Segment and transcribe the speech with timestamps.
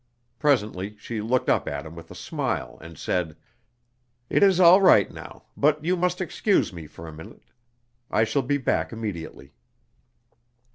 [0.39, 3.37] Presently she looked up at him with a smile and said:
[4.31, 7.51] "It is all right now, but you must excuse me for a minute.
[8.09, 9.53] I shall be back immediately."